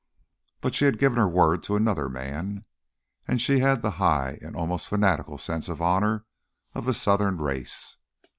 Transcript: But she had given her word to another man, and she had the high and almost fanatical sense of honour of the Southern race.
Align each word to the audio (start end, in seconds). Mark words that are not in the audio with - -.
But 0.61 0.73
she 0.73 0.85
had 0.85 0.97
given 0.97 1.19
her 1.19 1.27
word 1.29 1.61
to 1.61 1.75
another 1.75 2.09
man, 2.09 2.65
and 3.27 3.39
she 3.39 3.59
had 3.59 3.83
the 3.83 3.91
high 4.01 4.39
and 4.41 4.55
almost 4.55 4.87
fanatical 4.87 5.37
sense 5.37 5.69
of 5.69 5.79
honour 5.79 6.25
of 6.73 6.85
the 6.85 6.93
Southern 6.95 7.37
race. 7.37 7.97